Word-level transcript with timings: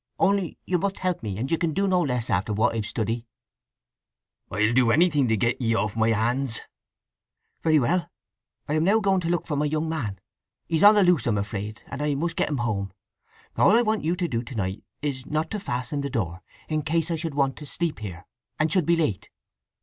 Only 0.17 0.57
you 0.65 0.79
must 0.79 0.97
help 0.97 1.21
me: 1.21 1.37
and 1.37 1.51
you 1.51 1.59
can 1.59 1.73
do 1.73 1.87
no 1.87 2.01
less, 2.01 2.31
after 2.31 2.51
what 2.53 2.73
I've 2.73 2.87
stood 2.87 3.07
'ee." 3.07 3.27
"I'll 4.49 4.73
do 4.73 4.89
anything 4.89 5.27
to 5.27 5.37
get 5.37 5.59
thee 5.59 5.75
off 5.75 5.95
my 5.95 6.09
hands!" 6.09 6.61
"Very 7.61 7.77
well. 7.77 8.09
I 8.67 8.73
am 8.73 8.83
now 8.83 8.99
going 8.99 9.19
to 9.19 9.29
look 9.29 9.45
for 9.45 9.55
my 9.55 9.65
young 9.65 9.87
man. 9.87 10.17
He's 10.67 10.81
on 10.81 10.95
the 10.95 11.03
loose 11.03 11.27
I'm 11.27 11.37
afraid, 11.37 11.83
and 11.85 12.01
I 12.01 12.15
must 12.15 12.35
get 12.35 12.49
him 12.49 12.57
home. 12.57 12.91
All 13.55 13.77
I 13.77 13.83
want 13.83 14.03
you 14.03 14.15
to 14.15 14.27
do 14.27 14.41
to 14.41 14.55
night 14.55 14.83
is 15.03 15.27
not 15.27 15.51
to 15.51 15.59
fasten 15.59 16.01
the 16.01 16.09
door, 16.09 16.41
in 16.67 16.81
case 16.81 17.11
I 17.11 17.15
should 17.15 17.35
want 17.35 17.55
to 17.57 17.67
sleep 17.67 17.99
here, 17.99 18.25
and 18.57 18.71
should 18.73 18.87
be 18.87 18.95
late." 18.95 19.29